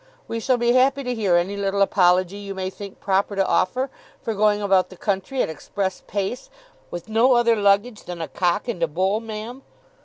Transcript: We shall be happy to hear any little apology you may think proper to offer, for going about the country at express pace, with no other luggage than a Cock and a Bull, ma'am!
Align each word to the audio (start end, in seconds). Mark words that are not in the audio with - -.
We 0.27 0.39
shall 0.39 0.57
be 0.57 0.71
happy 0.71 1.03
to 1.03 1.13
hear 1.13 1.35
any 1.35 1.55
little 1.55 1.83
apology 1.83 2.37
you 2.37 2.55
may 2.55 2.71
think 2.71 2.99
proper 2.99 3.35
to 3.35 3.45
offer, 3.45 3.91
for 4.23 4.33
going 4.33 4.59
about 4.59 4.89
the 4.89 4.97
country 4.97 5.43
at 5.43 5.47
express 5.49 6.01
pace, 6.07 6.49
with 6.89 7.07
no 7.07 7.33
other 7.33 7.55
luggage 7.55 8.05
than 8.05 8.19
a 8.19 8.27
Cock 8.27 8.67
and 8.67 8.81
a 8.81 8.87
Bull, 8.87 9.19
ma'am! 9.19 9.61